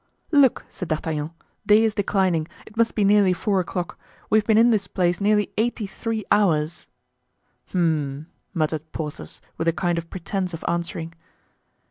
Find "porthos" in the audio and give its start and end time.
8.93-9.41